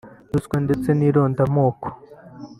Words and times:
Ruswa 0.31 0.57
ndetse 0.65 0.89
n’Irondamoko 0.93 1.87